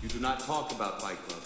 [0.00, 1.42] You do not talk about Fight Club.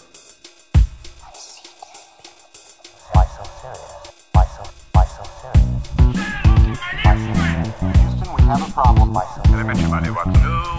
[3.11, 4.13] Why so serious?
[4.31, 4.63] Why so,
[4.93, 5.89] why so serious?
[7.01, 7.73] Why so serious?
[7.97, 9.11] Houston, we have a problem.
[9.11, 9.65] Why so serious?
[9.65, 9.73] To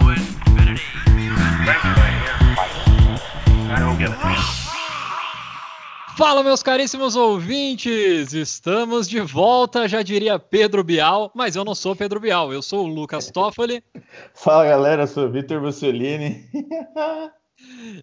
[0.07, 0.81] infinity.
[3.69, 4.19] I don't get it.
[6.15, 8.33] Fala, meus caríssimos ouvintes!
[8.33, 12.85] Estamos de volta, já diria Pedro Bial, mas eu não sou Pedro Bial, eu sou
[12.85, 13.83] o Lucas Toffoli
[14.33, 16.49] Fala galera, eu sou o Vitor Mussolini.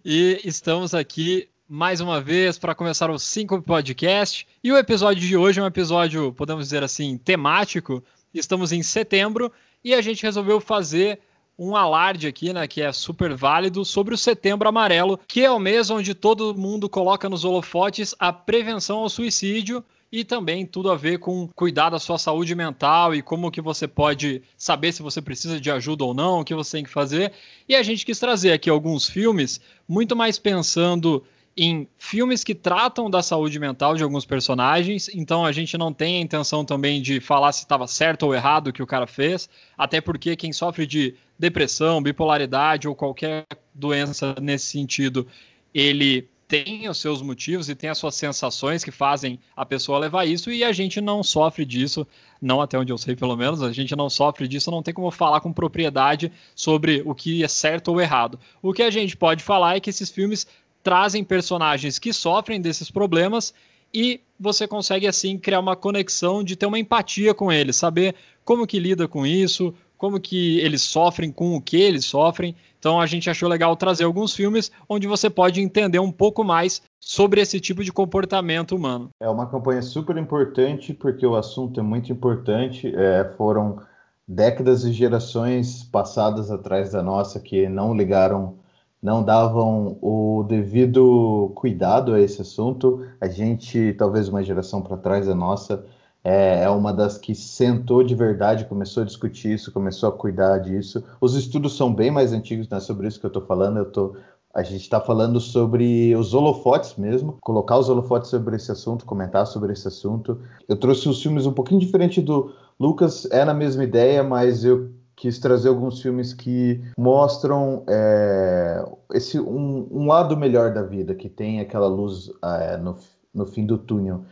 [0.03, 4.47] e estamos aqui mais uma vez para começar o 5 Podcast.
[4.63, 8.03] E o episódio de hoje é um episódio, podemos dizer assim, temático.
[8.33, 9.51] Estamos em setembro
[9.83, 11.19] e a gente resolveu fazer
[11.57, 15.59] um alarde aqui, né, que é super válido, sobre o Setembro Amarelo, que é o
[15.59, 20.95] mês onde todo mundo coloca nos holofotes a prevenção ao suicídio e também tudo a
[20.95, 25.19] ver com cuidar da sua saúde mental e como que você pode saber se você
[25.19, 27.31] precisa de ajuda ou não, o que você tem que fazer.
[27.67, 31.23] E a gente quis trazer aqui alguns filmes muito mais pensando
[31.57, 36.17] em filmes que tratam da saúde mental de alguns personagens, então a gente não tem
[36.17, 39.49] a intenção também de falar se estava certo ou errado o que o cara fez,
[39.75, 45.27] até porque quem sofre de depressão, bipolaridade ou qualquer doença nesse sentido,
[45.73, 50.25] ele tem os seus motivos e tem as suas sensações que fazem a pessoa levar
[50.25, 52.05] isso e a gente não sofre disso,
[52.39, 55.09] não até onde eu sei pelo menos, a gente não sofre disso, não tem como
[55.09, 58.39] falar com propriedade sobre o que é certo ou errado.
[58.61, 60.45] O que a gente pode falar é que esses filmes
[60.83, 63.51] trazem personagens que sofrem desses problemas
[63.91, 68.13] e você consegue assim criar uma conexão de ter uma empatia com eles, saber
[68.45, 72.55] como que lida com isso, como que eles sofrem com o que eles sofrem.
[72.77, 76.81] Então a gente achou legal trazer alguns filmes onde você pode entender um pouco mais
[76.99, 79.09] sobre esse tipo de comportamento humano.
[79.21, 82.93] É uma campanha super importante porque o assunto é muito importante.
[82.93, 83.79] É, foram
[84.27, 88.55] décadas e gerações passadas atrás da nossa que não ligaram,
[89.01, 93.05] não davam o devido cuidado a esse assunto.
[93.19, 95.85] A gente, talvez uma geração para trás da nossa,
[96.23, 100.59] é, é uma das que sentou de verdade, começou a discutir isso, começou a cuidar
[100.59, 101.03] disso.
[101.19, 103.77] Os estudos são bem mais antigos, não é sobre isso que eu estou falando.
[103.77, 104.15] Eu tô,
[104.53, 109.45] a gente está falando sobre os holofotes mesmo, colocar os holofotes sobre esse assunto, comentar
[109.45, 110.39] sobre esse assunto.
[110.67, 114.91] Eu trouxe os filmes um pouquinho diferente do Lucas, é na mesma ideia, mas eu
[115.15, 121.29] quis trazer alguns filmes que mostram é, esse um, um, lado melhor da vida, que
[121.29, 122.95] tem aquela luz é, no,
[123.33, 124.23] no fim do túnel.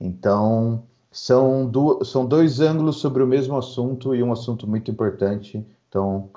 [0.00, 5.64] Então, são, do, são dois ângulos sobre o mesmo assunto e um assunto muito importante.
[5.88, 6.30] Então,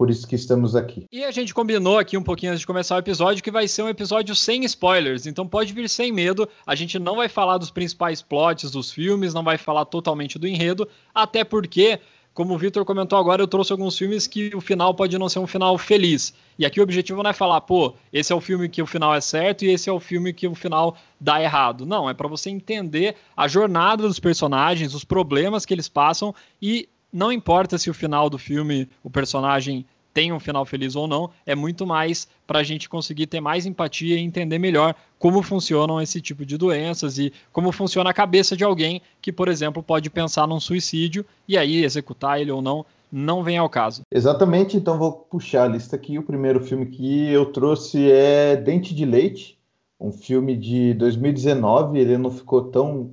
[0.00, 1.06] por isso que estamos aqui.
[1.12, 3.82] E a gente combinou aqui um pouquinho antes de começar o episódio que vai ser
[3.82, 6.48] um episódio sem spoilers, então pode vir sem medo.
[6.66, 10.46] A gente não vai falar dos principais plots dos filmes, não vai falar totalmente do
[10.46, 12.00] enredo, até porque
[12.32, 15.40] como o Victor comentou agora, eu trouxe alguns filmes que o final pode não ser
[15.40, 16.32] um final feliz.
[16.58, 19.14] E aqui o objetivo não é falar, pô, esse é o filme que o final
[19.14, 21.84] é certo e esse é o filme que o final dá errado.
[21.84, 26.88] Não, é para você entender a jornada dos personagens, os problemas que eles passam e
[27.12, 31.30] não importa se o final do filme o personagem tem um final feliz ou não,
[31.46, 36.00] é muito mais para a gente conseguir ter mais empatia e entender melhor como funcionam
[36.00, 40.10] esse tipo de doenças e como funciona a cabeça de alguém que, por exemplo, pode
[40.10, 44.02] pensar num suicídio e aí executar ele ou não não vem ao caso.
[44.12, 46.18] Exatamente, então vou puxar a lista aqui.
[46.18, 49.58] O primeiro filme que eu trouxe é Dente de Leite,
[49.98, 51.98] um filme de 2019.
[51.98, 53.12] Ele não ficou tão,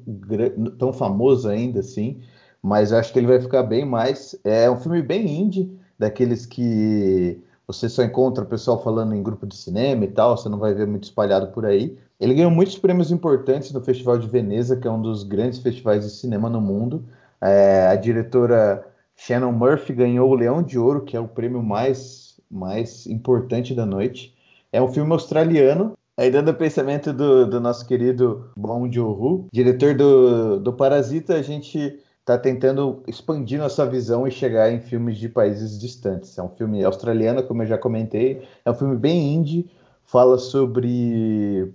[0.77, 2.21] tão famoso ainda assim,
[2.61, 4.39] mas acho que ele vai ficar bem mais.
[4.43, 9.45] É um filme bem indie daqueles que você só encontra o pessoal falando em grupo
[9.45, 11.97] de cinema e tal, você não vai ver muito espalhado por aí.
[12.19, 16.03] Ele ganhou muitos prêmios importantes no Festival de Veneza, que é um dos grandes festivais
[16.05, 17.03] de cinema no mundo.
[17.41, 22.39] É, a diretora Shannon Murphy ganhou o Leão de Ouro, que é o prêmio mais,
[22.49, 24.33] mais importante da noite.
[24.71, 25.93] É um filme australiano.
[26.15, 31.41] Aí, dando o pensamento do, do nosso querido Bong Joon-ho, diretor do, do Parasita, a
[31.43, 36.37] gente está tentando expandir nossa visão e chegar em filmes de países distantes.
[36.37, 39.69] É um filme australiano, como eu já comentei, é um filme bem indie,
[40.03, 41.73] fala sobre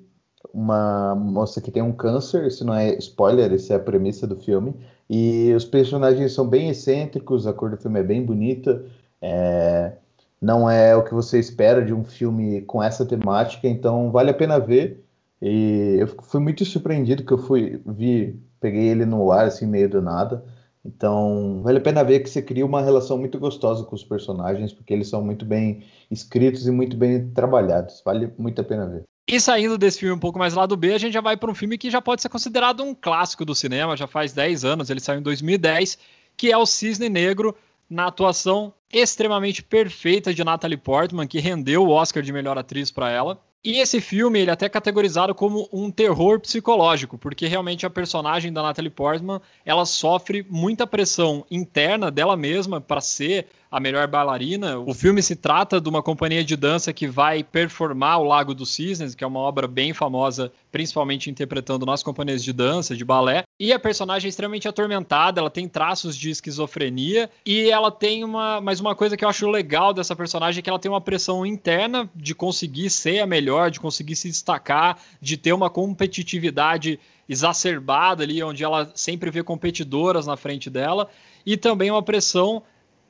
[0.53, 4.37] uma moça que tem um câncer, isso não é spoiler, isso é a premissa do
[4.37, 4.75] filme,
[5.09, 8.85] e os personagens são bem excêntricos, a cor do filme é bem bonita,
[9.23, 9.93] é...
[10.39, 14.35] não é o que você espera de um filme com essa temática, então vale a
[14.35, 15.03] pena ver,
[15.41, 19.91] e eu fui muito surpreendido que eu fui vi peguei ele no ar, assim, meio
[19.91, 20.45] do nada.
[20.85, 24.73] Então, vale a pena ver que você cria uma relação muito gostosa com os personagens,
[24.73, 28.01] porque eles são muito bem escritos e muito bem trabalhados.
[28.05, 29.03] Vale muito a pena ver.
[29.29, 31.55] E saindo desse filme um pouco mais lado B, a gente já vai para um
[31.55, 34.99] filme que já pode ser considerado um clássico do cinema, já faz 10 anos, ele
[35.01, 35.99] saiu em 2010,
[36.37, 37.55] que é o Cisne Negro,
[37.89, 43.11] na atuação extremamente perfeita de Natalie Portman, que rendeu o Oscar de melhor atriz para
[43.11, 43.41] ela.
[43.65, 48.53] E esse filme, ele é até categorizado como um terror psicológico, porque realmente a personagem
[48.53, 54.79] da Natalie Portman, ela sofre muita pressão interna dela mesma para ser a melhor bailarina.
[54.79, 58.75] O filme se trata de uma companhia de dança que vai performar o Lago dos
[58.75, 63.45] Cisnes, que é uma obra bem famosa, principalmente interpretando nas companhias de dança, de balé.
[63.59, 68.61] E a personagem é extremamente atormentada, ela tem traços de esquizofrenia e ela tem uma,
[68.61, 71.47] mas uma coisa que eu acho legal dessa personagem é que ela tem uma pressão
[71.47, 78.23] interna de conseguir ser a melhor, de conseguir se destacar, de ter uma competitividade exacerbada
[78.23, 81.09] ali, onde ela sempre vê competidoras na frente dela,
[81.47, 82.63] e também uma pressão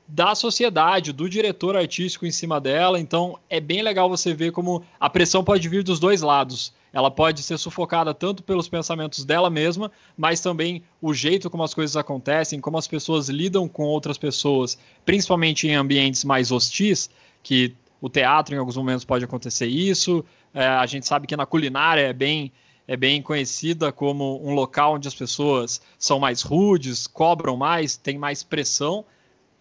[0.07, 2.99] da sociedade, do diretor artístico em cima dela.
[2.99, 6.73] Então é bem legal você ver como a pressão pode vir dos dois lados.
[6.91, 11.73] Ela pode ser sufocada tanto pelos pensamentos dela mesma, mas também o jeito como as
[11.73, 17.09] coisas acontecem, como as pessoas lidam com outras pessoas, principalmente em ambientes mais hostis,
[17.41, 20.23] que o teatro em alguns momentos pode acontecer isso.
[20.53, 22.51] É, a gente sabe que na culinária é bem
[22.85, 28.17] é bem conhecida como um local onde as pessoas são mais rudes, cobram mais, tem
[28.17, 29.05] mais pressão.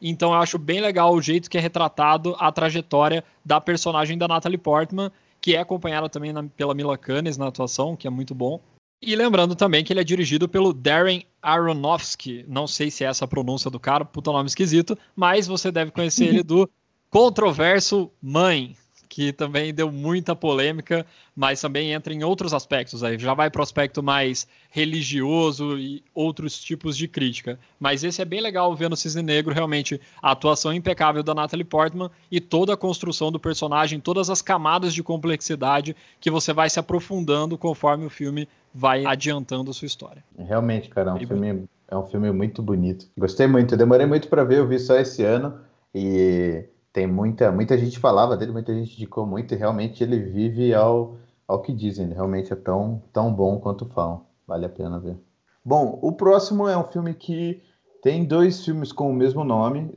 [0.02, 4.26] Então eu acho bem legal o jeito que é retratado a trajetória da personagem da
[4.26, 8.34] Natalie Portman, que é acompanhada também na, pela Mila Kunis na atuação, que é muito
[8.34, 8.60] bom.
[9.00, 12.44] E lembrando também que ele é dirigido pelo Darren Aronofsky.
[12.48, 15.90] Não sei se é essa a pronúncia do cara, puta nome esquisito, mas você deve
[15.90, 16.68] conhecer ele do
[17.10, 18.76] controverso Mãe,
[19.12, 21.04] que também deu muita polêmica,
[21.36, 23.18] mas também entra em outros aspectos aí.
[23.18, 27.58] Já vai para o aspecto mais religioso e outros tipos de crítica.
[27.78, 31.62] Mas esse é bem legal ver no Cisne Negro, realmente, a atuação impecável da Natalie
[31.62, 36.70] Portman e toda a construção do personagem, todas as camadas de complexidade que você vai
[36.70, 40.24] se aprofundando conforme o filme vai adiantando a sua história.
[40.38, 43.06] Realmente, cara, é um, filme, é um filme muito bonito.
[43.18, 45.60] Gostei muito, demorei muito para ver, eu vi só esse ano
[45.94, 50.74] e tem muita, muita gente falava dele, muita gente indicou muito, e realmente ele vive
[50.74, 51.16] ao,
[51.48, 55.16] ao que dizem, realmente é tão, tão bom quanto falam, vale a pena ver.
[55.64, 57.62] Bom, o próximo é um filme que
[58.02, 59.90] tem dois filmes com o mesmo nome,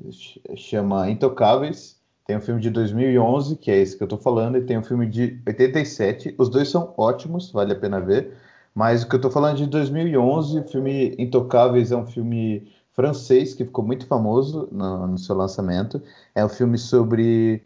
[0.56, 4.62] chama Intocáveis, tem um filme de 2011, que é esse que eu tô falando, e
[4.62, 8.34] tem um filme de 87, os dois são ótimos, vale a pena ver,
[8.74, 13.54] mas o que eu tô falando de 2011, o filme Intocáveis é um filme francês
[13.54, 16.02] que ficou muito famoso no, no seu lançamento.
[16.34, 17.62] É um filme sobre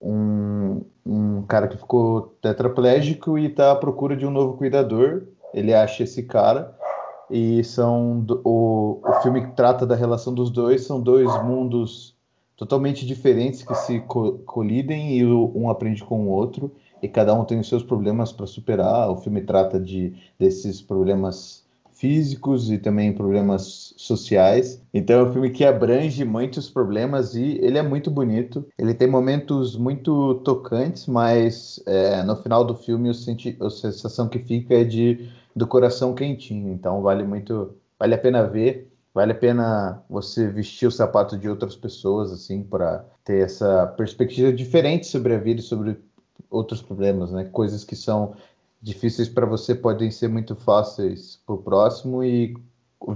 [0.00, 5.22] um, um cara que ficou tetraplégico e está à procura de um novo cuidador.
[5.52, 6.76] Ele acha esse cara
[7.30, 12.14] e são o, o filme que trata da relação dos dois são dois mundos
[12.56, 16.70] totalmente diferentes que se co colidem e um aprende com o outro
[17.02, 19.10] e cada um tem os seus problemas para superar.
[19.10, 21.63] O filme trata de desses problemas
[21.94, 24.82] físicos e também problemas sociais.
[24.92, 28.66] Então é um filme que abrange muitos problemas e ele é muito bonito.
[28.78, 34.28] Ele tem momentos muito tocantes, mas é, no final do filme o senti a sensação
[34.28, 36.72] que fica é de do coração quentinho.
[36.72, 38.90] Então vale muito, vale a pena ver.
[39.14, 44.52] Vale a pena você vestir o sapato de outras pessoas, assim, para ter essa perspectiva
[44.52, 45.96] diferente sobre a vida e sobre
[46.50, 47.44] outros problemas, né?
[47.44, 48.34] Coisas que são
[48.84, 52.54] difíceis para você podem ser muito fáceis para o próximo e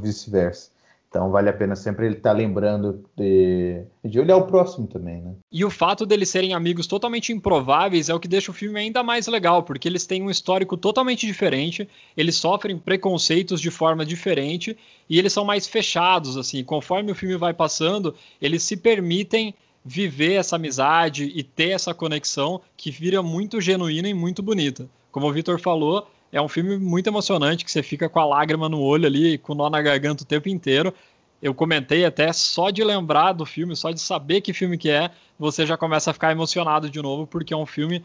[0.00, 0.70] vice-versa.
[1.10, 5.22] Então vale a pena sempre ele estar tá lembrando de, de olhar o próximo também,
[5.22, 5.34] né?
[5.50, 9.02] E o fato deles serem amigos totalmente improváveis é o que deixa o filme ainda
[9.02, 14.76] mais legal, porque eles têm um histórico totalmente diferente, eles sofrem preconceitos de forma diferente
[15.08, 16.62] e eles são mais fechados, assim.
[16.62, 22.60] Conforme o filme vai passando, eles se permitem viver essa amizade e ter essa conexão
[22.76, 24.86] que vira muito genuína e muito bonita.
[25.18, 28.68] Como o Vitor falou, é um filme muito emocionante que você fica com a lágrima
[28.68, 30.94] no olho ali, com o nó na garganta o tempo inteiro.
[31.42, 35.10] Eu comentei até só de lembrar do filme, só de saber que filme que é,
[35.36, 38.04] você já começa a ficar emocionado de novo, porque é um filme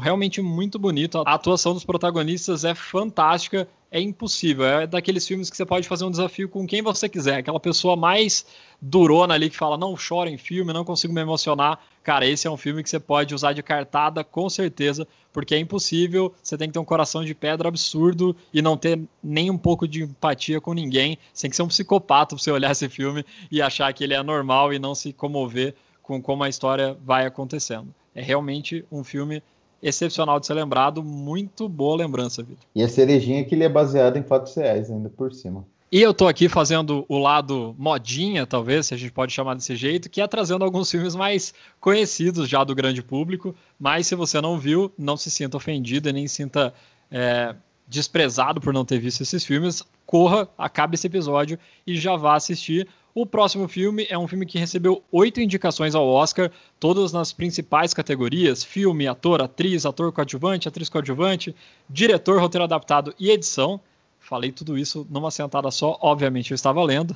[0.00, 1.18] realmente muito bonito.
[1.26, 4.64] A atuação dos protagonistas é fantástica, é impossível.
[4.64, 7.38] É daqueles filmes que você pode fazer um desafio com quem você quiser.
[7.38, 8.46] Aquela pessoa mais
[8.80, 11.80] durona ali que fala, não chora em filme, não consigo me emocionar.
[12.04, 15.58] Cara, esse é um filme que você pode usar de cartada com certeza, porque é
[15.58, 16.32] impossível.
[16.42, 19.88] Você tem que ter um coração de pedra absurdo e não ter nem um pouco
[19.88, 21.18] de empatia com ninguém.
[21.32, 24.14] Você tem que ser um psicopata pra você olhar esse filme e achar que ele
[24.14, 27.94] é normal e não se comover com como a história vai acontecendo.
[28.14, 29.42] É realmente um filme
[29.82, 31.02] excepcional de ser lembrado.
[31.02, 32.64] Muito boa lembrança, Vitor.
[32.74, 35.66] E a cerejinha que ele é baseado em fatos reais, ainda por cima.
[35.92, 39.76] E eu tô aqui fazendo o lado modinha, talvez, se a gente pode chamar desse
[39.76, 43.54] jeito, que é trazendo alguns filmes mais conhecidos já do grande público.
[43.78, 46.72] Mas se você não viu, não se sinta ofendido e nem sinta
[47.10, 47.54] é,
[47.86, 49.82] desprezado por não ter visto esses filmes.
[50.06, 54.58] Corra, acabe esse episódio e já vá assistir O próximo filme é um filme que
[54.58, 60.88] recebeu oito indicações ao Oscar, todas nas principais categorias: filme, ator, atriz, ator coadjuvante, atriz
[60.88, 61.54] coadjuvante,
[61.88, 63.78] diretor, roteiro adaptado e edição.
[64.22, 67.14] Falei tudo isso numa sentada só, obviamente eu estava lendo.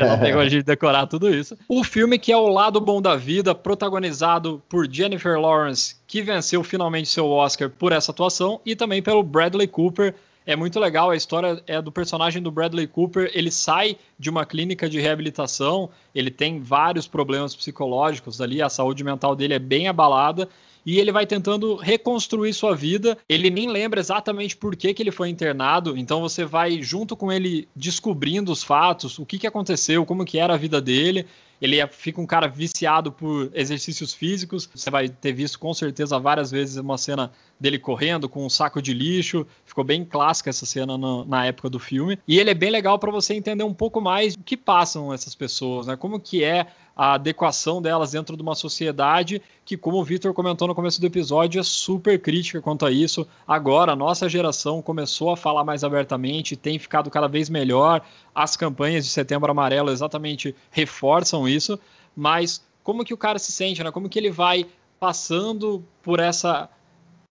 [0.00, 1.56] eu não tenho de decorar tudo isso.
[1.68, 6.64] O filme que é O Lado Bom da Vida, protagonizado por Jennifer Lawrence, que venceu
[6.64, 10.14] finalmente seu Oscar por essa atuação, e também pelo Bradley Cooper,
[10.46, 11.10] é muito legal.
[11.10, 13.30] A história é do personagem do Bradley Cooper.
[13.34, 19.04] Ele sai de uma clínica de reabilitação, ele tem vários problemas psicológicos ali, a saúde
[19.04, 20.48] mental dele é bem abalada.
[20.84, 23.18] E ele vai tentando reconstruir sua vida.
[23.28, 25.94] Ele nem lembra exatamente por que, que ele foi internado.
[25.96, 30.38] Então você vai junto com ele descobrindo os fatos, o que, que aconteceu, como que
[30.38, 31.26] era a vida dele
[31.60, 34.68] ele é, fica um cara viciado por exercícios físicos.
[34.74, 38.80] Você vai ter visto com certeza várias vezes uma cena dele correndo com um saco
[38.80, 39.46] de lixo.
[39.64, 42.18] Ficou bem clássica essa cena no, na época do filme.
[42.26, 45.34] E ele é bem legal para você entender um pouco mais o que passam essas
[45.34, 45.96] pessoas, né?
[45.96, 46.66] Como que é
[47.00, 51.06] a adequação delas dentro de uma sociedade que, como o Victor comentou no começo do
[51.06, 53.26] episódio, é super crítica quanto a isso.
[53.48, 58.02] Agora, a nossa geração começou a falar mais abertamente, tem ficado cada vez melhor.
[58.34, 61.80] As campanhas de Setembro Amarelo exatamente reforçam isso,
[62.14, 63.90] mas como que o cara se sente, né?
[63.90, 64.66] Como que ele vai
[64.98, 66.68] passando por essa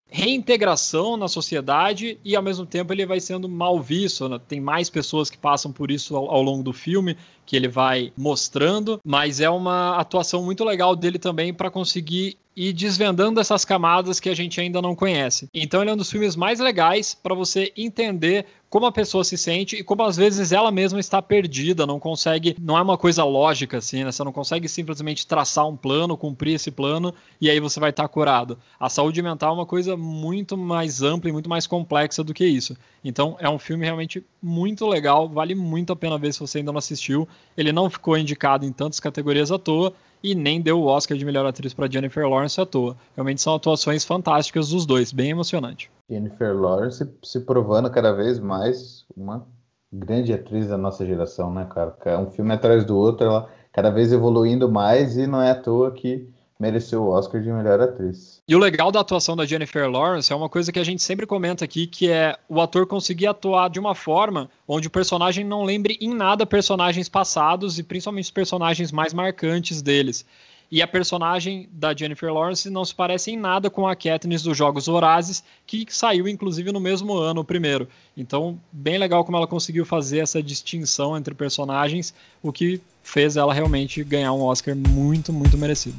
[0.08, 4.28] reintegração na sociedade e ao mesmo tempo ele vai sendo mal visto.
[4.28, 4.40] Né?
[4.46, 8.12] Tem mais pessoas que passam por isso ao, ao, longo do filme que ele vai
[8.16, 14.18] mostrando, mas é uma atuação muito legal dele também para conseguir ir desvendando essas camadas
[14.18, 15.48] que a gente ainda não conhece.
[15.52, 19.38] Então ele é um dos filmes mais legais para você entender como a pessoa se
[19.38, 23.24] sente e como às vezes ela mesma está perdida, não consegue, não é uma coisa
[23.24, 24.10] lógica assim, né?
[24.10, 28.08] Você não consegue simplesmente traçar um plano, cumprir esse plano e aí você vai estar
[28.08, 28.58] curado.
[28.78, 32.44] A saúde mental é uma coisa muito mais ampla e muito mais complexa do que
[32.44, 32.76] isso.
[33.04, 36.72] Então é um filme realmente muito legal, vale muito a pena ver se você ainda
[36.72, 37.28] não assistiu.
[37.56, 41.24] Ele não ficou indicado em tantas categorias à toa e nem deu o Oscar de
[41.24, 42.96] melhor atriz para Jennifer Lawrence à toa.
[43.14, 45.90] Realmente são atuações fantásticas dos dois, bem emocionante.
[46.08, 49.46] Jennifer Lawrence se provando cada vez mais uma
[49.92, 51.96] grande atriz da nossa geração, né, cara?
[52.04, 55.54] É um filme atrás do outro, ela cada vez evoluindo mais e não é à
[55.54, 58.40] toa que mereceu o Oscar de melhor atriz.
[58.48, 61.26] E o legal da atuação da Jennifer Lawrence é uma coisa que a gente sempre
[61.26, 65.64] comenta aqui, que é o ator conseguir atuar de uma forma onde o personagem não
[65.64, 70.24] lembre em nada personagens passados e principalmente os personagens mais marcantes deles.
[70.70, 74.56] E a personagem da Jennifer Lawrence não se parece em nada com a Katniss dos
[74.56, 77.88] Jogos Vorazes, que saiu inclusive no mesmo ano, o primeiro.
[78.16, 83.54] Então, bem legal como ela conseguiu fazer essa distinção entre personagens, o que fez ela
[83.54, 85.96] realmente ganhar um Oscar muito, muito merecido.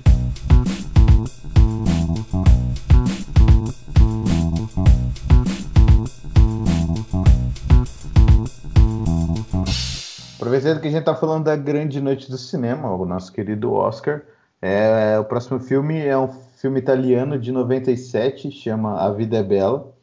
[10.36, 14.22] Aproveitando que a gente está falando da grande noite do cinema, o nosso querido Oscar,
[14.62, 19.97] é, o próximo filme é um filme italiano de 97, chama A Vida é Bela.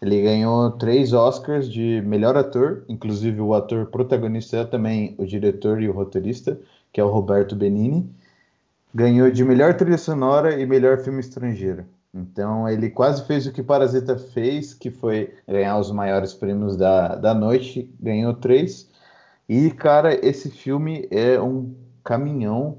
[0.00, 5.82] Ele ganhou três Oscars de melhor ator, inclusive o ator protagonista é também o diretor
[5.82, 6.58] e o roteirista,
[6.92, 8.10] que é o Roberto Benini.
[8.94, 11.84] Ganhou de melhor trilha sonora e melhor filme estrangeiro.
[12.12, 17.14] Então ele quase fez o que Parasita fez, que foi ganhar os maiores prêmios da,
[17.14, 18.90] da noite, ganhou três.
[19.48, 22.78] E, cara, esse filme é um caminhão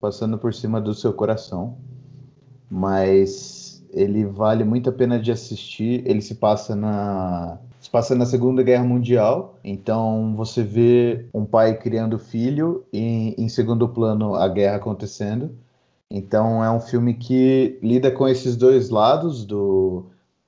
[0.00, 1.78] passando por cima do seu coração,
[2.70, 3.65] mas
[3.96, 6.02] ele vale muito a pena de assistir.
[6.06, 11.78] Ele se passa na se passa na Segunda Guerra Mundial, então você vê um pai
[11.78, 15.56] criando filho e em segundo plano a guerra acontecendo.
[16.10, 20.06] Então é um filme que lida com esses dois lados do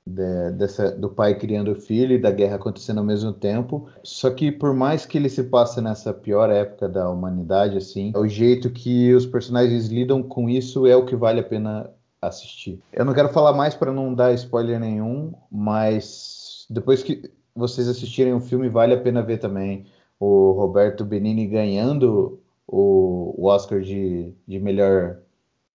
[0.08, 3.88] de, dessa, do pai criando filho e da guerra acontecendo ao mesmo tempo.
[4.02, 8.26] Só que por mais que ele se passe nessa pior época da humanidade, assim, o
[8.26, 12.80] jeito que os personagens lidam com isso é o que vale a pena assistir.
[12.92, 18.32] Eu não quero falar mais para não dar spoiler nenhum, mas depois que vocês assistirem
[18.32, 19.86] o filme, vale a pena ver também
[20.18, 25.18] o Roberto Benini ganhando o, o Oscar de, de melhor,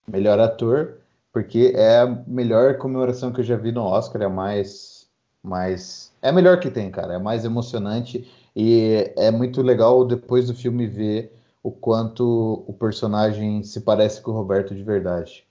[0.07, 0.99] melhor ator
[1.33, 5.09] porque é a melhor comemoração que eu já vi no Oscar, é a mais,
[5.43, 6.13] mais.
[6.23, 7.15] É a melhor que tem, cara.
[7.15, 13.63] É mais emocionante e é muito legal depois do filme ver o quanto o personagem
[13.63, 15.47] se parece com o Roberto de verdade.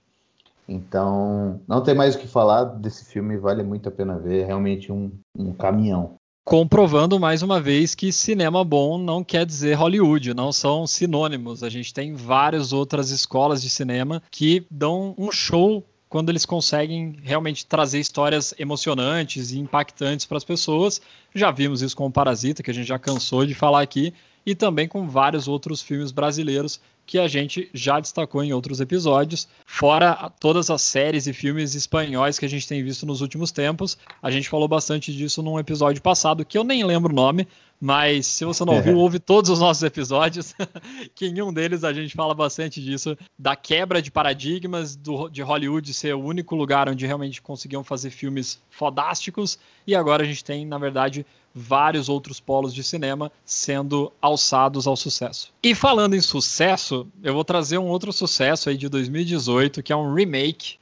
[0.68, 4.42] Então, não tem mais o que falar desse filme, vale muito a pena ver.
[4.42, 9.74] É realmente um, um caminhão comprovando mais uma vez que cinema bom não quer dizer
[9.74, 11.62] Hollywood, não são sinônimos.
[11.62, 17.16] A gente tem várias outras escolas de cinema que dão um show quando eles conseguem
[17.22, 21.00] realmente trazer histórias emocionantes e impactantes para as pessoas.
[21.34, 24.54] Já vimos isso com o Parasita, que a gente já cansou de falar aqui, e
[24.54, 30.30] também com vários outros filmes brasileiros que a gente já destacou em outros episódios, fora
[30.38, 33.96] todas as séries e filmes espanhóis que a gente tem visto nos últimos tempos.
[34.22, 37.48] A gente falou bastante disso num episódio passado, que eu nem lembro o nome,
[37.80, 40.54] mas se você não ouviu, ouve todos os nossos episódios,
[41.14, 45.42] que em um deles a gente fala bastante disso, da quebra de paradigmas do, de
[45.42, 50.44] Hollywood ser o único lugar onde realmente conseguiam fazer filmes fodásticos, e agora a gente
[50.44, 55.52] tem, na verdade, vários outros polos de cinema sendo alçados ao sucesso.
[55.62, 59.96] E falando em sucesso, eu vou trazer um outro sucesso aí de 2018, que é
[59.96, 60.76] um remake.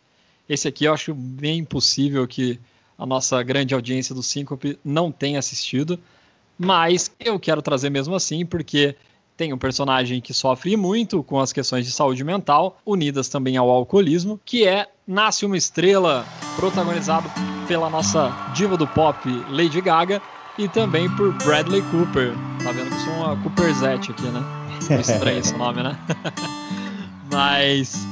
[0.49, 2.59] Esse aqui eu acho bem impossível que
[2.99, 5.99] a nossa grande audiência do Síncope não tenha assistido,
[6.59, 8.97] mas eu quero trazer mesmo assim, porque
[9.37, 13.71] tem um personagem que sofre muito com as questões de saúde mental, unidas também ao
[13.71, 16.25] alcoolismo, que é Nasce uma Estrela,
[16.57, 17.31] protagonizado
[17.69, 20.23] pela nossa diva do pop Lady Gaga,
[20.59, 22.33] e também por Bradley Cooper.
[22.63, 24.43] Tá vendo que sou uma Cooperzette aqui, né?
[25.01, 25.99] Estranho esse nome, né?
[27.31, 28.07] Mas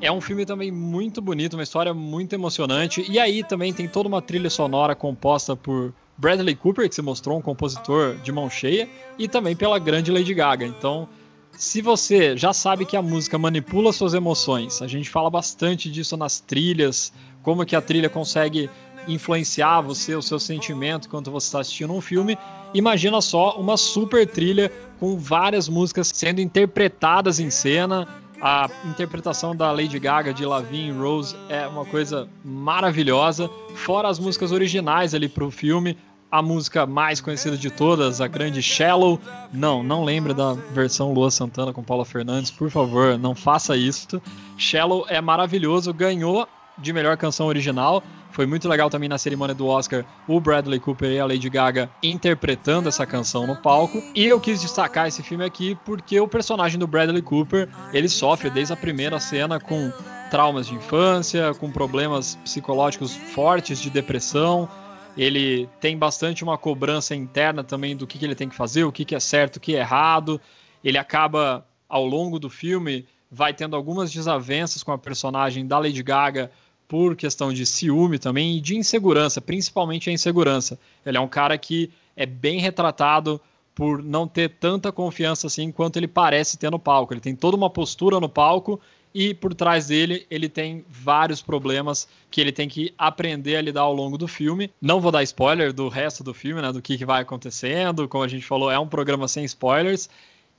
[0.00, 3.04] é um filme também muito bonito, uma história muito emocionante.
[3.10, 7.38] E aí também tem toda uma trilha sonora composta por Bradley Cooper, que se mostrou
[7.38, 10.66] um compositor de mão cheia, e também pela grande Lady Gaga.
[10.66, 11.08] Então,
[11.52, 16.16] se você já sabe que a música manipula suas emoções, a gente fala bastante disso
[16.18, 17.10] nas trilhas,
[17.42, 18.68] como que a trilha consegue
[19.08, 22.36] influenciar você, o seu sentimento enquanto você está assistindo um filme.
[22.74, 28.06] Imagina só uma super trilha com várias músicas sendo interpretadas em cena.
[28.42, 33.50] A interpretação da Lady Gaga de Lavigne Rose é uma coisa maravilhosa.
[33.74, 35.96] Fora as músicas originais ali para o filme,
[36.30, 39.20] a música mais conhecida de todas, a grande Shallow.
[39.52, 44.20] Não, não lembre da versão Lua Santana com Paula Fernandes, por favor, não faça isso.
[44.56, 46.46] Shallow é maravilhoso, ganhou
[46.78, 48.02] de melhor canção original.
[48.30, 51.90] Foi muito legal também na cerimônia do Oscar o Bradley Cooper e a Lady Gaga
[52.02, 54.00] interpretando essa canção no palco.
[54.14, 58.48] E eu quis destacar esse filme aqui porque o personagem do Bradley Cooper, ele sofre
[58.48, 59.92] desde a primeira cena com
[60.30, 64.68] traumas de infância, com problemas psicológicos fortes de depressão.
[65.16, 68.92] Ele tem bastante uma cobrança interna também do que, que ele tem que fazer, o
[68.92, 70.40] que, que é certo, o que é errado.
[70.82, 76.02] Ele acaba, ao longo do filme, vai tendo algumas desavenças com a personagem da Lady
[76.02, 76.50] Gaga
[76.88, 80.78] por questão de ciúme também e de insegurança, principalmente a insegurança.
[81.06, 83.40] Ele é um cara que é bem retratado
[83.74, 87.14] por não ter tanta confiança assim quanto ele parece ter no palco.
[87.14, 88.80] Ele tem toda uma postura no palco
[89.14, 93.82] e por trás dele ele tem vários problemas que ele tem que aprender a lidar
[93.82, 94.70] ao longo do filme.
[94.80, 98.08] Não vou dar spoiler do resto do filme, né, do que, que vai acontecendo.
[98.08, 100.08] Como a gente falou, é um programa sem spoilers,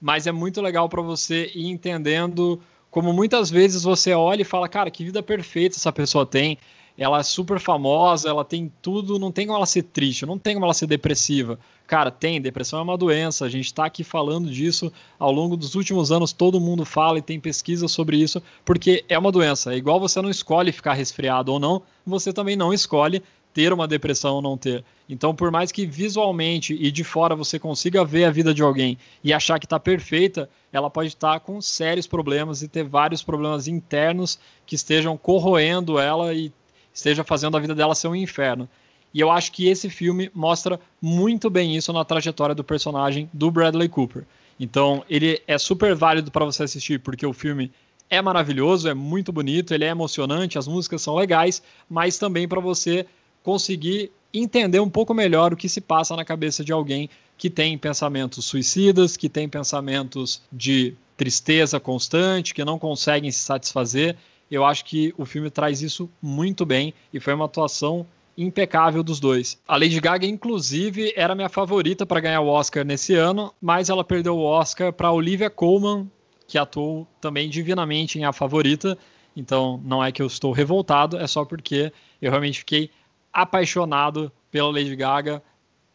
[0.02, 4.68] mas é muito legal para você ir entendendo como muitas vezes você olha e fala,
[4.68, 6.58] cara, que vida perfeita essa pessoa tem.
[7.02, 10.54] Ela é super famosa, ela tem tudo, não tem como ela ser triste, não tem
[10.54, 11.58] como ela ser depressiva.
[11.88, 15.74] Cara, tem, depressão é uma doença, a gente está aqui falando disso ao longo dos
[15.74, 19.74] últimos anos, todo mundo fala e tem pesquisa sobre isso, porque é uma doença.
[19.74, 23.88] É igual você não escolhe ficar resfriado ou não, você também não escolhe ter uma
[23.88, 24.86] depressão ou não ter.
[25.10, 28.96] Então, por mais que visualmente e de fora você consiga ver a vida de alguém
[29.24, 33.24] e achar que está perfeita, ela pode estar tá com sérios problemas e ter vários
[33.24, 34.38] problemas internos
[34.68, 36.54] que estejam corroendo ela e
[36.94, 38.68] esteja fazendo a vida dela ser um inferno.
[39.14, 43.52] E eu acho que esse filme mostra muito bem isso na trajetória do personagem do
[43.52, 44.26] Bradley Cooper.
[44.60, 47.72] Então, ele é super válido para você assistir porque o filme
[48.10, 52.60] é maravilhoso, é muito bonito, ele é emocionante, as músicas são legais, mas também para
[52.60, 53.06] você
[53.42, 57.78] conseguir entender um pouco melhor o que se passa na cabeça de alguém que tem
[57.78, 64.16] pensamentos suicidas, que tem pensamentos de tristeza constante, que não conseguem se satisfazer.
[64.52, 68.06] Eu acho que o filme traz isso muito bem e foi uma atuação
[68.38, 69.58] impecável dos dois.
[69.66, 74.04] A Lady Gaga, inclusive, era minha favorita para ganhar o Oscar nesse ano, mas ela
[74.04, 76.10] perdeu o Oscar para Olivia Colman,
[76.48, 78.98] que atuou também divinamente em A Favorita.
[79.36, 82.90] Então, não é que eu estou revoltado, é só porque eu realmente fiquei
[83.32, 85.42] apaixonado pela Lady Gaga,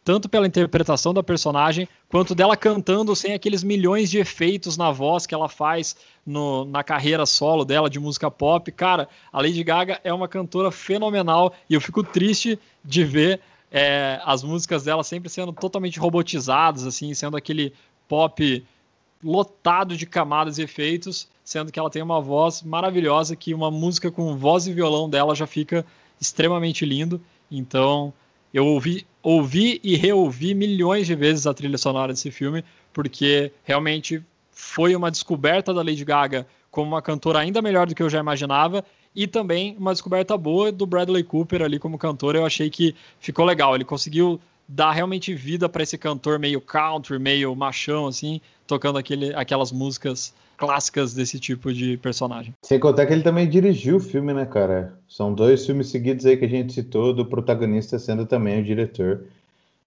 [0.07, 5.25] tanto pela interpretação da personagem, quanto dela cantando sem aqueles milhões de efeitos na voz
[5.25, 8.71] que ela faz no, na carreira solo dela de música pop.
[8.71, 14.21] Cara, a Lady Gaga é uma cantora fenomenal e eu fico triste de ver é,
[14.23, 17.73] as músicas dela sempre sendo totalmente robotizadas, assim, sendo aquele
[18.07, 18.65] pop
[19.21, 24.09] lotado de camadas e efeitos, sendo que ela tem uma voz maravilhosa que uma música
[24.09, 25.85] com voz e violão dela já fica
[26.17, 27.19] extremamente lindo.
[27.51, 28.13] Então,
[28.53, 34.23] eu ouvi, ouvi e reouvi milhões de vezes a trilha sonora desse filme, porque realmente
[34.51, 38.19] foi uma descoberta da Lady Gaga como uma cantora ainda melhor do que eu já
[38.19, 38.83] imaginava
[39.15, 42.35] e também uma descoberta boa do Bradley Cooper ali como cantor.
[42.35, 43.75] Eu achei que ficou legal.
[43.75, 49.33] Ele conseguiu dá realmente vida para esse cantor meio country, meio machão, assim, tocando aquele,
[49.33, 52.53] aquelas músicas clássicas desse tipo de personagem.
[52.63, 54.97] Sem contar que ele também dirigiu o filme, né, cara?
[55.07, 59.25] São dois filmes seguidos aí que a gente citou, do protagonista sendo também o diretor.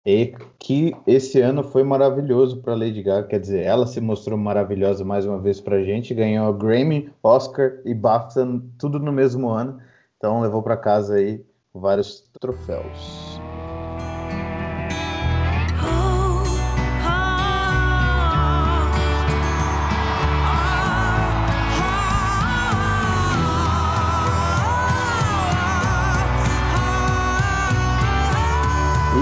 [0.06, 5.04] E que esse ano foi maravilhoso para Lady Gaga, quer dizer, ela se mostrou maravilhosa
[5.04, 8.46] mais uma vez pra gente, ganhou Grammy, Oscar e BAFTA
[8.78, 9.78] tudo no mesmo ano.
[10.16, 13.39] Então levou para casa aí vários troféus.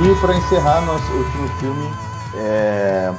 [0.01, 1.91] E para encerrar nosso último filme,
[2.37, 3.13] é...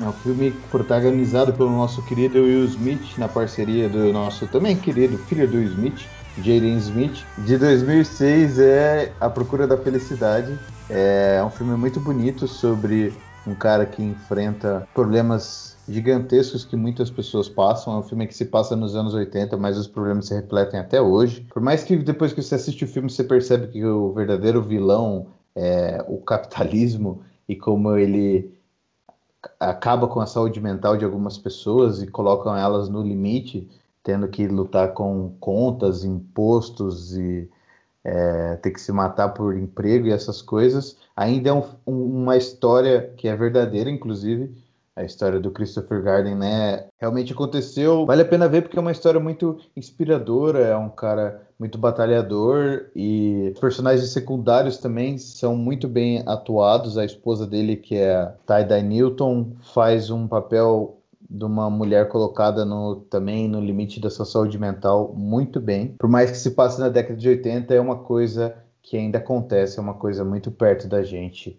[0.00, 5.18] é um filme protagonizado pelo nosso querido Will Smith, na parceria do nosso também querido
[5.18, 6.06] filho do Smith,
[6.38, 10.58] Jaden Smith, de 2006, é A Procura da Felicidade.
[10.88, 13.12] É um filme muito bonito sobre
[13.46, 17.94] um cara que enfrenta problemas gigantescos que muitas pessoas passam.
[17.94, 20.98] É um filme que se passa nos anos 80, mas os problemas se refletem até
[20.98, 21.46] hoje.
[21.52, 25.26] Por mais que depois que você assiste o filme você percebe que o verdadeiro vilão
[25.54, 28.52] é, o capitalismo e como ele
[29.60, 33.68] acaba com a saúde mental de algumas pessoas e colocam elas no limite,
[34.02, 37.48] tendo que lutar com contas, impostos e
[38.02, 40.96] é, ter que se matar por emprego e essas coisas.
[41.16, 44.54] Ainda é um, uma história que é verdadeira, inclusive,
[44.96, 46.86] a história do Christopher Garden, né?
[47.00, 48.06] Realmente aconteceu.
[48.06, 50.60] Vale a pena ver porque é uma história muito inspiradora.
[50.60, 56.96] É um cara muito batalhador e os personagens secundários também são muito bem atuados.
[56.96, 62.64] A esposa dele, que é a Ty Newton, faz um papel de uma mulher colocada
[62.64, 65.88] no, também no limite da sua saúde mental muito bem.
[65.98, 69.78] Por mais que se passe na década de 80, é uma coisa que ainda acontece,
[69.78, 71.58] é uma coisa muito perto da gente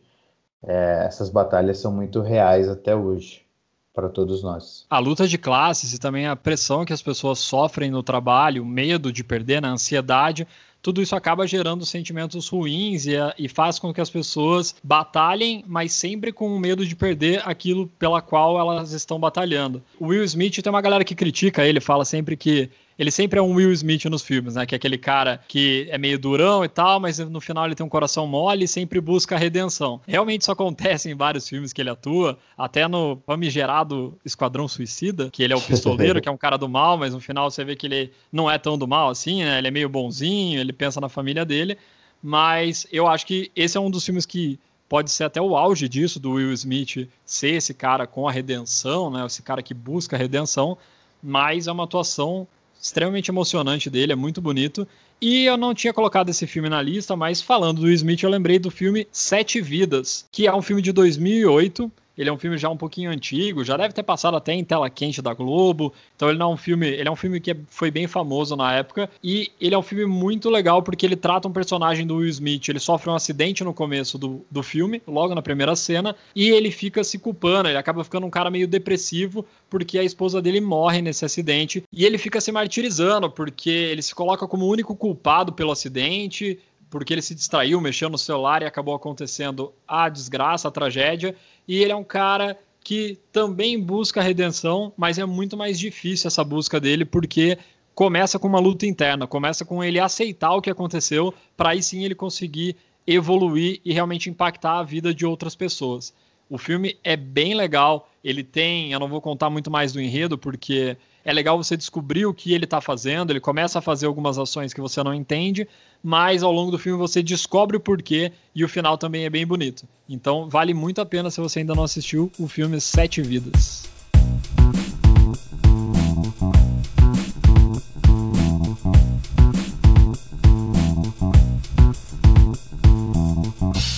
[0.67, 3.45] é, essas batalhas são muito reais até hoje
[3.93, 4.85] para todos nós.
[4.89, 8.65] A luta de classes e também a pressão que as pessoas sofrem no trabalho, o
[8.65, 10.45] medo de perder, né, a ansiedade,
[10.81, 15.93] tudo isso acaba gerando sentimentos ruins e, e, faz com que as pessoas batalhem, mas
[15.93, 19.81] sempre com o medo de perder aquilo pela qual elas estão batalhando.
[19.99, 23.41] O Will Smith tem uma galera que critica ele, fala sempre que ele sempre é
[23.41, 24.65] um Will Smith nos filmes, né?
[24.65, 27.85] Que é aquele cara que é meio durão e tal, mas no final ele tem
[27.85, 29.99] um coração mole e sempre busca a redenção.
[30.07, 35.43] Realmente isso acontece em vários filmes que ele atua, até no famigerado Esquadrão Suicida, que
[35.43, 37.75] ele é o pistoleiro, que é um cara do mal, mas no final você vê
[37.75, 39.57] que ele não é tão do mal assim, né?
[39.57, 41.77] Ele é meio bonzinho, ele pensa na família dele.
[42.23, 45.89] Mas eu acho que esse é um dos filmes que pode ser até o auge
[45.89, 49.25] disso, do Will Smith ser esse cara com a redenção, né?
[49.25, 50.77] Esse cara que busca a redenção,
[51.21, 52.47] mas é uma atuação
[52.85, 54.87] extremamente emocionante dele, é muito bonito.
[55.19, 58.59] E eu não tinha colocado esse filme na lista, mas falando do Smith, eu lembrei
[58.59, 62.69] do filme Sete Vidas, que é um filme de 2008 ele é um filme já
[62.69, 65.93] um pouquinho antigo, já deve ter passado até em tela quente da Globo.
[66.15, 68.73] Então ele não é um filme, ele é um filme que foi bem famoso na
[68.73, 72.29] época e ele é um filme muito legal porque ele trata um personagem do Will
[72.29, 72.69] Smith.
[72.69, 76.71] Ele sofre um acidente no começo do, do filme, logo na primeira cena, e ele
[76.71, 77.69] fica se culpando.
[77.69, 82.05] Ele acaba ficando um cara meio depressivo porque a esposa dele morre nesse acidente e
[82.05, 87.13] ele fica se martirizando porque ele se coloca como o único culpado pelo acidente porque
[87.13, 91.35] ele se distraiu, mexeu no celular e acabou acontecendo a desgraça, a tragédia.
[91.67, 96.43] E ele é um cara que também busca redenção, mas é muito mais difícil essa
[96.43, 97.57] busca dele, porque
[97.95, 102.03] começa com uma luta interna, começa com ele aceitar o que aconteceu, para aí sim
[102.03, 102.75] ele conseguir
[103.07, 106.13] evoluir e realmente impactar a vida de outras pessoas.
[106.49, 110.37] O filme é bem legal, ele tem, eu não vou contar muito mais do enredo,
[110.37, 114.37] porque é legal você descobrir o que ele está fazendo, ele começa a fazer algumas
[114.37, 115.67] ações que você não entende,
[116.03, 119.45] mas ao longo do filme você descobre o porquê e o final também é bem
[119.45, 119.87] bonito.
[120.07, 123.89] Então vale muito a pena se você ainda não assistiu o filme Sete Vidas.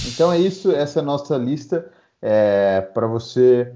[0.07, 3.71] Então é isso, essa é a nossa lista é, para você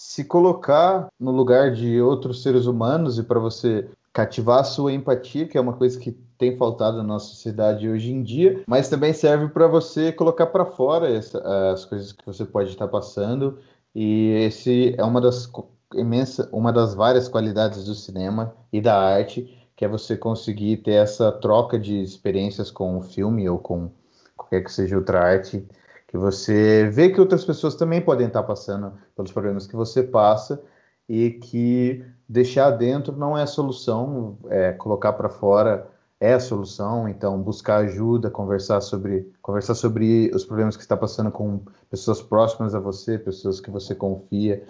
[0.00, 5.46] se colocar no lugar de outros seres humanos e para você cativar a sua empatia,
[5.46, 9.12] que é uma coisa que tem faltado na nossa sociedade hoje em dia, mas também
[9.12, 11.38] serve para você colocar para fora essa,
[11.70, 13.58] as coisas que você pode estar passando.
[13.94, 15.46] E esse é uma das
[15.94, 20.92] imensa, uma das várias qualidades do cinema e da arte, que é você conseguir ter
[20.92, 23.90] essa troca de experiências com o filme ou com
[24.34, 25.62] qualquer que seja outra arte
[26.10, 30.60] que você vê que outras pessoas também podem estar passando pelos problemas que você passa
[31.08, 37.08] e que deixar dentro não é a solução, é, colocar para fora é a solução,
[37.08, 42.74] então buscar ajuda, conversar sobre, conversar sobre os problemas que está passando com pessoas próximas
[42.74, 44.66] a você, pessoas que você confia,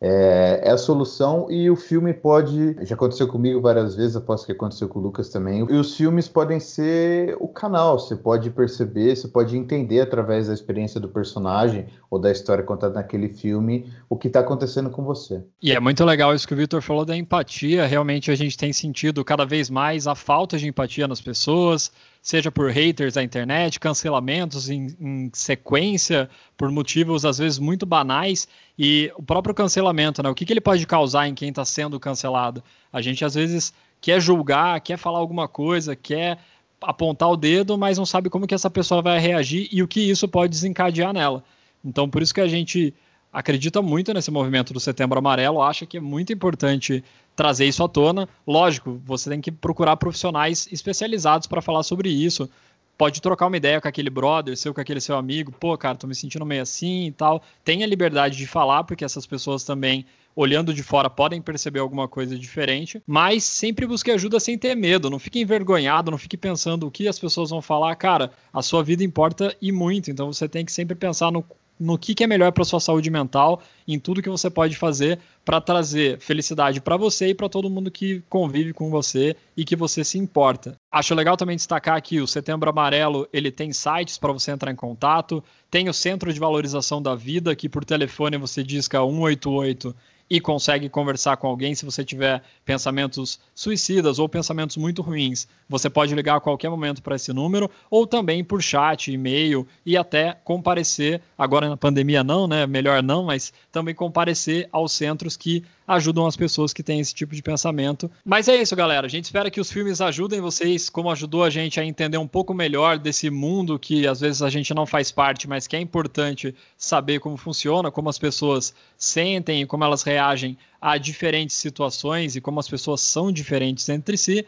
[0.00, 2.76] é, é, a solução e o filme pode.
[2.82, 5.60] Já aconteceu comigo várias vezes, aposto que aconteceu com o Lucas também.
[5.60, 10.54] E os filmes podem ser o canal, você pode perceber, você pode entender através da
[10.54, 15.42] experiência do personagem ou da história contada naquele filme o que está acontecendo com você.
[15.62, 17.86] E é muito legal isso que o Victor falou da empatia.
[17.86, 21.90] Realmente a gente tem sentido cada vez mais a falta de empatia nas pessoas
[22.26, 28.48] seja por haters da internet, cancelamentos em, em, sequência, por motivos às vezes muito banais,
[28.78, 30.28] e o próprio cancelamento, né?
[30.28, 32.62] O que, que ele pode causar em quem está sendo cancelado?
[32.92, 36.38] A gente às vezes quer julgar, quer falar alguma coisa, quer
[36.80, 40.00] apontar o dedo, mas não sabe como que essa pessoa vai reagir e o que
[40.00, 41.42] isso pode desencadear nela.
[41.84, 42.94] Então, por isso que a gente
[43.32, 47.88] acredita muito nesse movimento do Setembro Amarelo, acha que é muito importante trazer isso à
[47.88, 48.28] tona.
[48.46, 52.48] Lógico, você tem que procurar profissionais especializados para falar sobre isso.
[52.96, 56.06] Pode trocar uma ideia com aquele brother, seu com aquele seu amigo, pô, cara, tô
[56.06, 57.42] me sentindo meio assim e tal.
[57.62, 62.38] Tenha liberdade de falar, porque essas pessoas também, olhando de fora, podem perceber alguma coisa
[62.38, 63.02] diferente.
[63.06, 65.10] Mas sempre busque ajuda sem ter medo.
[65.10, 67.94] Não fique envergonhado, não fique pensando o que as pessoas vão falar.
[67.96, 70.10] Cara, a sua vida importa e muito.
[70.10, 71.44] Então você tem que sempre pensar no
[71.78, 75.18] no que, que é melhor para sua saúde mental, em tudo que você pode fazer
[75.44, 79.76] para trazer felicidade para você e para todo mundo que convive com você e que
[79.76, 80.74] você se importa.
[80.90, 84.76] Acho legal também destacar que o Setembro Amarelo ele tem sites para você entrar em
[84.76, 89.94] contato, tem o Centro de Valorização da Vida que por telefone você disca 188
[90.28, 95.46] e consegue conversar com alguém se você tiver pensamentos suicidas ou pensamentos muito ruins.
[95.68, 99.96] Você pode ligar a qualquer momento para esse número ou também por chat, e-mail e
[99.96, 102.66] até comparecer, agora na pandemia não, né?
[102.66, 107.32] Melhor não, mas também comparecer aos centros que ajudam as pessoas que têm esse tipo
[107.32, 108.10] de pensamento.
[108.24, 109.06] Mas é isso, galera.
[109.06, 112.26] A gente espera que os filmes ajudem vocês, como ajudou a gente a entender um
[112.26, 115.80] pouco melhor desse mundo que às vezes a gente não faz parte, mas que é
[115.80, 122.36] importante saber como funciona, como as pessoas sentem e como elas reagem a diferentes situações
[122.36, 124.46] e como as pessoas são diferentes entre si.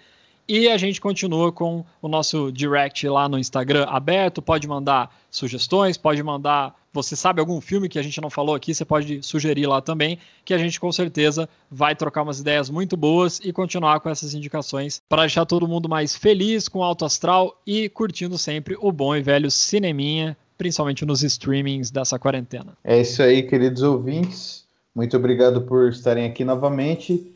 [0.48, 4.40] E a gente continua com o nosso direct lá no Instagram aberto.
[4.40, 6.74] Pode mandar sugestões, pode mandar.
[6.90, 8.74] Você sabe algum filme que a gente não falou aqui?
[8.74, 12.96] Você pode sugerir lá também, que a gente com certeza vai trocar umas ideias muito
[12.96, 17.61] boas e continuar com essas indicações para deixar todo mundo mais feliz, com alto astral
[17.66, 22.72] e curtindo sempre o bom e velho cineminha, principalmente nos streamings dessa quarentena.
[22.83, 24.66] É isso aí, queridos ouvintes.
[24.94, 27.35] Muito obrigado por estarem aqui novamente.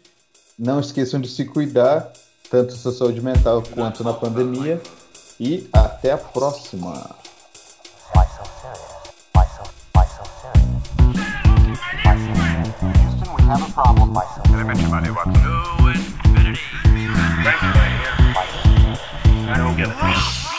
[0.58, 2.12] Não esqueçam de se cuidar
[2.50, 4.80] tanto sua saúde mental quanto na pandemia.
[5.40, 7.16] E até a próxima.
[19.48, 20.51] I don't get it.